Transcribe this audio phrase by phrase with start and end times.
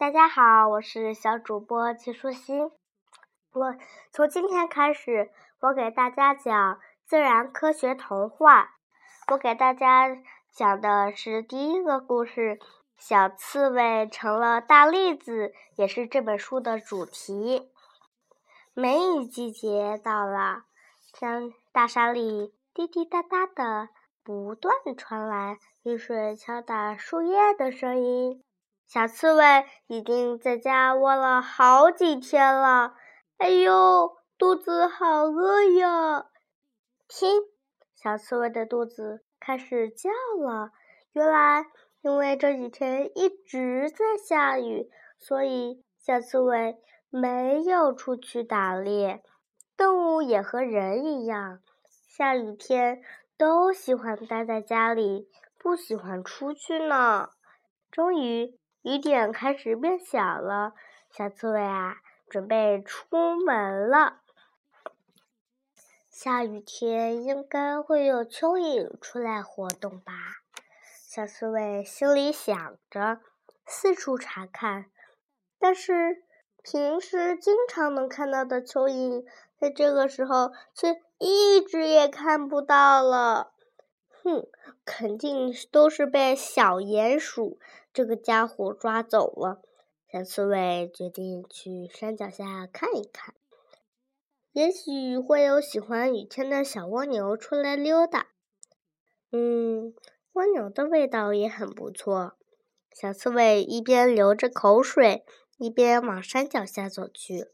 [0.00, 2.70] 大家好，我是小主播齐舒心。
[3.52, 3.74] 我
[4.10, 5.30] 从今天开始，
[5.60, 8.76] 我给大家讲自然科学童话。
[9.30, 10.08] 我给大家
[10.54, 12.58] 讲的是第一个故事：
[12.96, 17.70] 小刺猬成了大栗子，也是这本书的主题。
[18.72, 20.62] 梅雨季节到了，
[21.12, 23.90] 山大山里滴滴答答的
[24.24, 28.42] 不断传来雨水敲打树叶的声音。
[28.92, 32.96] 小刺猬已经在家窝了好几天了，
[33.38, 36.26] 哎呦，肚子好饿呀！
[37.06, 37.40] 听，
[37.94, 40.10] 小刺猬的肚子开始叫
[40.44, 40.72] 了。
[41.12, 41.66] 原来，
[42.02, 46.76] 因为这几天一直在下雨，所以小刺猬
[47.10, 49.22] 没有出去打猎。
[49.76, 51.60] 动物也和人一样，
[52.08, 53.00] 下雨天
[53.38, 57.28] 都喜欢待在家里，不喜欢出去呢。
[57.92, 58.58] 终于。
[58.82, 60.72] 雨点开始变小了，
[61.10, 61.96] 小刺猬啊，
[62.28, 64.20] 准备出门了。
[66.08, 70.12] 下雨天应该会有蚯蚓出来活动吧？
[71.06, 73.20] 小刺猬心里想着，
[73.66, 74.86] 四处查看。
[75.58, 76.22] 但是
[76.62, 79.24] 平时经常能看到的蚯蚓，
[79.58, 83.52] 在这个时候却一只也看不到了。
[84.22, 84.46] 哼，
[84.84, 87.58] 肯定都是被小鼹鼠
[87.92, 89.62] 这个家伙抓走了。
[90.12, 93.34] 小刺猬决定去山脚下看一看，
[94.52, 98.26] 也许会有喜欢雨天的小蜗牛出来溜达。
[99.30, 99.94] 嗯，
[100.32, 102.36] 蜗牛的味道也很不错。
[102.92, 105.24] 小刺猬一边流着口水，
[105.58, 107.46] 一边往山脚下走去。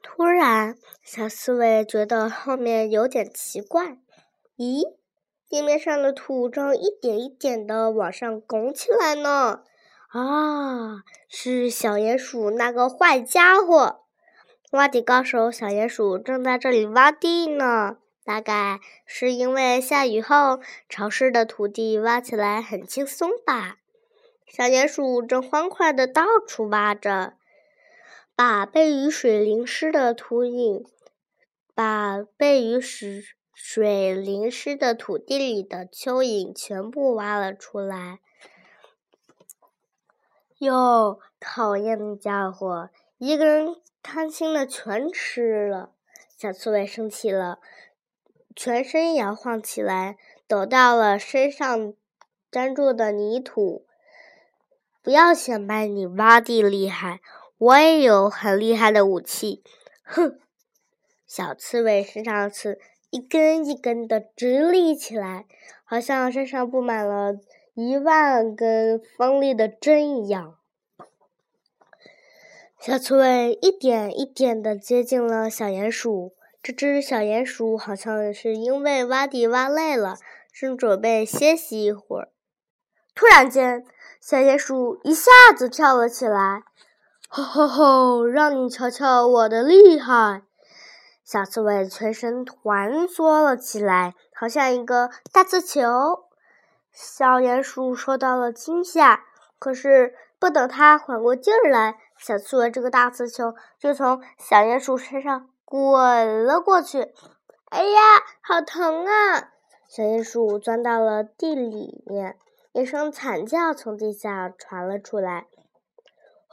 [0.00, 3.98] 突然，小刺猬觉得后面有点奇怪。
[4.56, 4.94] 咦，
[5.48, 9.64] 地面上的土正一点一点的往上拱起来呢！
[10.10, 14.00] 啊，是小鼹鼠那个坏家伙！
[14.70, 17.98] 挖地高手小鼹鼠正在这里挖地呢。
[18.24, 23.76] 大概是因为下雨后潮湿的土地挖起来很轻松吧。
[24.46, 27.34] 小鼹鼠正欢快的到处挖着，
[28.34, 30.86] 把被雨水淋湿的土影，
[31.74, 33.24] 把被雨水。
[33.54, 38.18] 水淋湿的土地里的蚯蚓全部挖了出来。
[40.58, 45.92] 哟，讨厌的家伙，一个人贪心的全吃了。
[46.36, 47.58] 小刺猬生气了，
[48.56, 50.16] 全身摇晃起来，
[50.46, 51.94] 抖掉了身上
[52.50, 53.86] 粘住的泥土。
[55.02, 57.20] 不要显摆你挖地厉害，
[57.58, 59.62] 我也有很厉害的武器。
[60.02, 60.40] 哼，
[61.26, 62.80] 小刺猬身上刺。
[63.14, 65.46] 一根一根的直立起来，
[65.84, 67.38] 好像身上布满了
[67.74, 70.56] 一万根锋利的针一样。
[72.80, 76.34] 小刺猬一点一点的接近了小鼹鼠。
[76.60, 80.16] 这只小鼹鼠好像是因为挖地挖累了，
[80.52, 82.30] 正准备歇息一会儿。
[83.14, 83.84] 突然间，
[84.20, 86.64] 小鼹鼠一下子跳了起来
[87.28, 88.24] ，“吼吼吼！
[88.26, 90.42] 让你瞧瞧我的厉害！”
[91.24, 96.24] 小刺猬全身团缩了起来，好像一个大刺球。
[96.92, 99.24] 小鼹鼠受到了惊吓，
[99.58, 107.14] 可是不等它缓过劲儿来，小刺猬这个大刺球就从小鼹鼠身上滚了过去。
[107.70, 108.00] 哎呀，
[108.42, 109.50] 好疼啊！
[109.88, 112.36] 小鼹鼠钻到了地里面，
[112.72, 115.46] 一声惨叫从地下传了出来。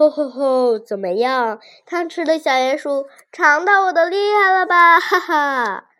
[0.00, 0.78] 吼吼吼！
[0.78, 4.98] 怎么样，贪吃的小鼹鼠尝到我的厉害了吧？
[4.98, 5.90] 哈哈！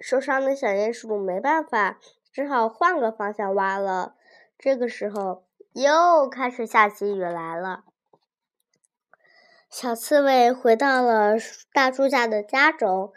[0.00, 2.00] 受伤的小鼹鼠没办法，
[2.32, 4.16] 只好换个方向挖了。
[4.58, 7.84] 这个时候，又开始下起雨来了。
[9.70, 11.36] 小刺猬回到了
[11.72, 13.12] 大树下的家中，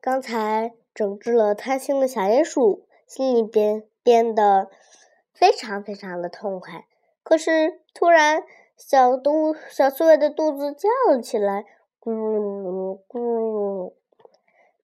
[0.00, 4.68] 刚才整治了贪心的小鼹鼠，心里边变得
[5.32, 6.86] 非常非常的痛快。
[7.22, 8.42] 可是突然，
[8.82, 11.66] 小肚小刺猬的肚子叫了起来，
[12.00, 13.92] 咕噜咕噜。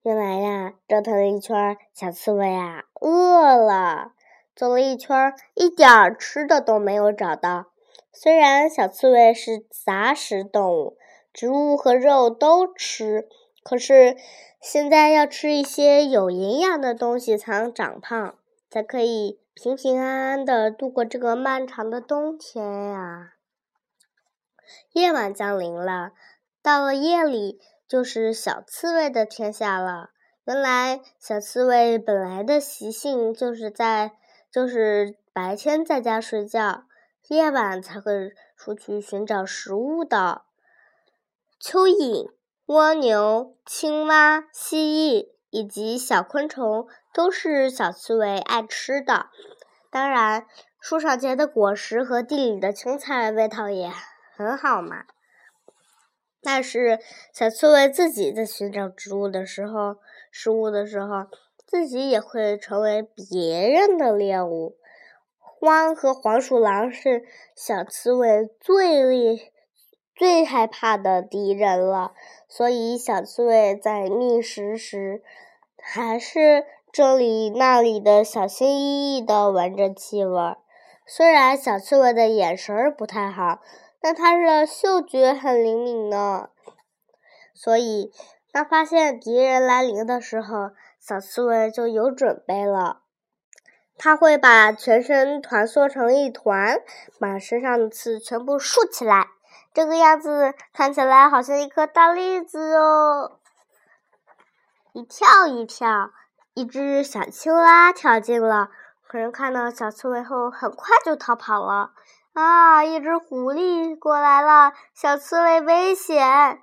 [0.02, 4.12] 原来呀，折腾了一圈，小刺猬呀饿了。
[4.54, 7.68] 走了一圈，一点吃的都没有找到。
[8.12, 10.98] 虽然小刺猬是杂食动物，
[11.32, 13.26] 植物和肉都吃，
[13.64, 14.14] 可是
[14.60, 18.34] 现在要吃一些有营养的东西才能长胖，
[18.70, 23.32] 才可以平平安安的度过这个漫长的冬天呀。
[24.92, 26.12] 夜晚降临了，
[26.62, 30.10] 到了夜里就是小刺猬的天下了。
[30.44, 34.12] 原来小刺猬本来的习性就是在，
[34.52, 36.84] 就是白天在家睡觉，
[37.28, 40.42] 夜晚才会出去寻找食物的。
[41.60, 42.30] 蚯蚓、
[42.66, 49.26] 蜗牛、青蛙、蜥蜴以及小昆虫都是小刺猬爱吃的。
[49.90, 50.46] 当然，
[50.78, 53.90] 树上结的果实和地里的青菜味道也
[54.36, 55.04] 很好嘛。
[56.42, 57.00] 但是，
[57.32, 59.96] 小刺猬自己在寻找植物的时候、
[60.30, 61.26] 食物的时候，
[61.66, 64.76] 自己也会成为别人的猎物。
[65.60, 67.24] 獾和黄鼠狼是
[67.56, 69.50] 小刺猬最厉、
[70.14, 72.12] 最害怕的敌人了，
[72.46, 75.24] 所以小刺猬在觅食时，
[75.82, 80.54] 还是这里那里的小心翼翼地闻着气味。
[81.04, 83.60] 虽然小刺猬的眼神不太好。
[84.00, 86.50] 但它的嗅觉很灵敏呢，
[87.54, 88.12] 所以
[88.52, 90.70] 当发现敌人来临的时候，
[91.00, 93.02] 小刺猬就有准备了。
[93.98, 96.80] 它会把全身团缩成一团，
[97.18, 99.28] 把身上的刺全部竖起来，
[99.72, 103.40] 这个样子看起来好像一颗大栗子哦。
[104.92, 106.10] 一跳一跳，
[106.54, 108.68] 一只小青蛙跳进了，
[109.08, 111.92] 可是看到小刺猬后，很快就逃跑了。
[112.36, 112.84] 啊！
[112.84, 116.60] 一只狐狸过来了，小刺猬危险。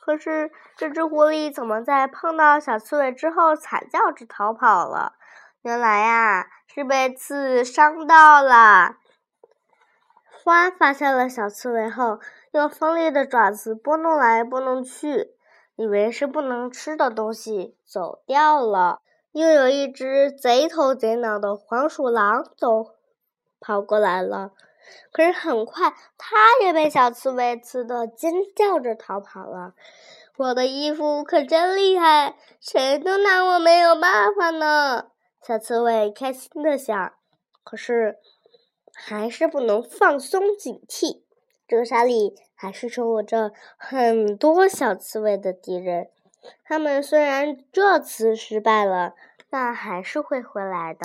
[0.00, 5.14] 可是这只狐狸怎么在碰到小刺猬之后惨叫着逃跑了？
[5.62, 8.96] 原来呀，是被刺伤到了。
[10.44, 12.20] 獾发现了小刺猬后，
[12.52, 15.32] 用锋利的爪子拨弄来拨弄去，
[15.74, 19.00] 以为是不能吃的东西，走掉了。
[19.32, 22.86] 又有一只贼头贼脑的黄鼠狼走
[23.58, 24.52] 跑过来了。
[25.12, 29.74] 可是很快，它也被小刺猬刺得尖叫着逃跑了。
[30.36, 35.08] 我的衣服可真厉害，谁都拿我没有办法呢。
[35.46, 37.12] 小刺猬开心的想。
[37.64, 38.18] 可是，
[38.94, 41.22] 还是不能放松警惕。
[41.66, 46.08] 这个沙里还是生活着很多小刺猬的敌人。
[46.64, 49.14] 他们虽然这次失败了，
[49.50, 51.00] 但还是会回来的。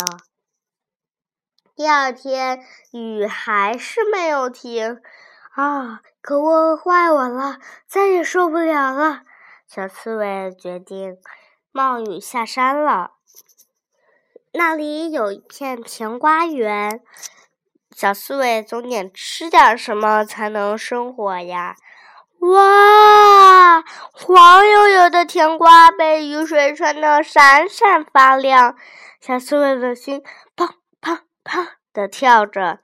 [1.76, 5.02] 第二天，雨还是没有停，
[5.56, 6.02] 啊！
[6.22, 9.22] 可恶坏我了，再也受不了了。
[9.68, 11.18] 小刺猬决定
[11.72, 13.14] 冒雨下山了。
[14.52, 17.02] 那里有一片甜瓜园，
[17.90, 21.76] 小刺猬总得吃点什么才能生活呀。
[22.40, 23.84] 哇！
[24.12, 28.76] 黄油油的甜瓜被雨水穿得闪闪发亮，
[29.20, 30.22] 小刺猬的心
[30.56, 30.83] 砰砰。
[31.44, 32.80] 啪的跳着，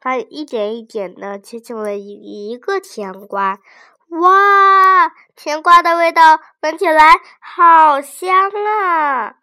[0.00, 3.58] 它一点一点的接近了一一个甜瓜。
[4.08, 9.36] 哇，甜瓜的味道闻起来好香啊！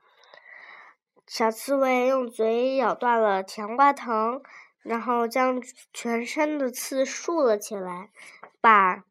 [1.26, 4.42] 小刺猬用嘴咬断了甜瓜藤，
[4.84, 5.62] 然后将
[5.94, 8.10] 全身的刺竖了起来，
[8.62, 9.04] 把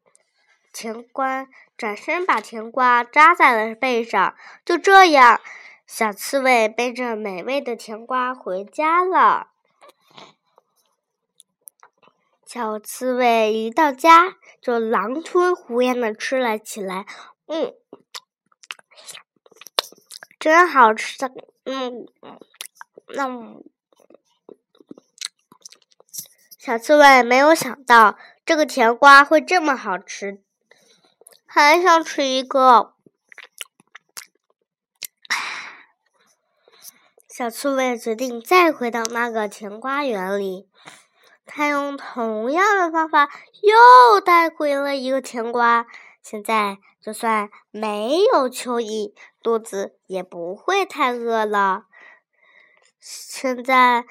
[0.71, 1.47] 甜瓜
[1.77, 4.35] 转身把甜瓜扎在了背上。
[4.63, 5.41] 就这样。
[5.91, 9.47] 小刺猬背着美味的甜瓜回家了。
[12.45, 17.07] 小刺猬一到家就狼吞虎咽的吃了起来，
[17.47, 17.73] 嗯，
[20.39, 21.33] 真好吃的，
[21.65, 22.05] 嗯，
[23.07, 23.55] 那
[26.55, 28.15] 小刺猬没有想到
[28.45, 30.43] 这个甜瓜会这么好吃，
[31.47, 32.93] 还想吃一个。
[37.39, 40.67] 小刺猬决定再回到那个甜瓜园里，
[41.45, 43.29] 他用同样的方法
[43.61, 45.87] 又带回了一个甜瓜。
[46.21, 51.85] 现在就算没有蚯蚓，肚子也不会太饿了。
[52.99, 54.03] 现在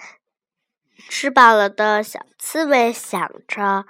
[0.96, 3.84] 吃饱了的小刺猬想着：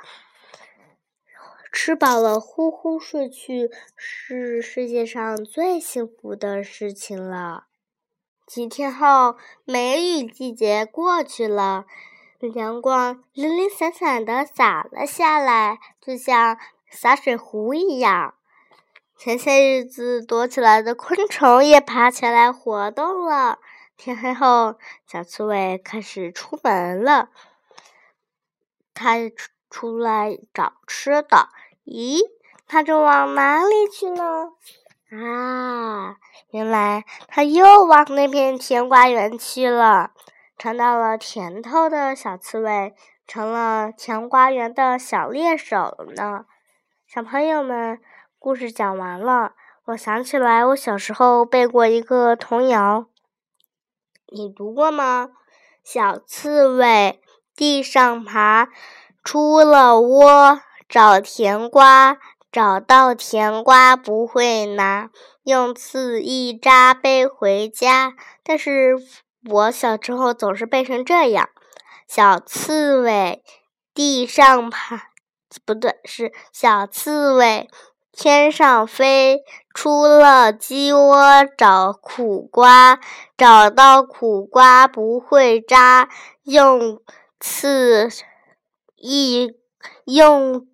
[1.73, 7.68] 吃饱了呼呼睡去是世界上最幸福的事情了。
[8.49, 9.37] 几天后，
[9.67, 11.85] 梅雨季节过去了，
[12.55, 18.35] 阳光零零散散的洒了下来，就像洒水壶一样。
[19.19, 23.59] 前些日子躲起来的昆虫也爬起来活动了。
[23.99, 24.77] 天黑后，
[25.07, 27.29] 小刺猬开始出门了。
[28.95, 31.51] 它出出来找吃的。
[31.85, 32.21] 咦，
[32.67, 34.53] 它正往哪里去呢？
[35.11, 36.17] 啊，
[36.51, 40.11] 原来他又往那片甜瓜园去了。
[40.59, 42.95] 尝到了甜头的小刺猬，
[43.27, 46.45] 成了甜瓜园的小猎手呢。
[47.07, 48.01] 小朋友们，
[48.39, 49.53] 故事讲完了。
[49.87, 53.07] 我想起来，我小时候背过一个童谣，
[54.31, 55.31] 你读过吗？
[55.83, 57.23] 小刺猬
[57.57, 58.69] 地上爬，
[59.25, 62.19] 出了窝找甜瓜，
[62.51, 65.11] 找到甜瓜不会拿，
[65.43, 68.15] 用刺一扎背回家。
[68.43, 68.97] 但是
[69.49, 71.49] 我小时候总是背成这样：
[72.07, 73.43] 小刺猬
[73.93, 75.11] 地上爬，
[75.65, 77.69] 不对，是小刺猬
[78.13, 79.43] 天上飞，
[79.75, 82.99] 出了鸡窝找苦瓜，
[83.37, 86.09] 找到苦瓜不会扎，
[86.45, 87.01] 用
[87.39, 88.09] 刺。
[89.01, 89.55] 一
[90.07, 90.67] 用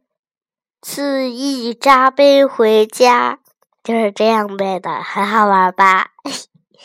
[0.87, 3.39] 刺一扎背回家，
[3.83, 6.11] 就是这样背的，很好玩吧？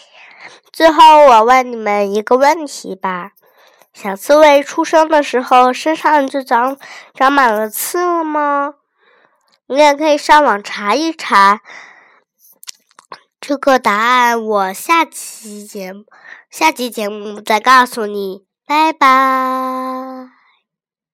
[0.71, 3.31] 最后我问你们一个问题吧：
[3.93, 6.77] 小刺猬出生的时候身上就长
[7.13, 8.75] 长满了刺了吗？
[9.67, 11.59] 你也可以上网查一查
[13.41, 14.41] 这个答案。
[14.41, 16.05] 我下期节目
[16.49, 20.38] 下期节目再告诉你，拜拜。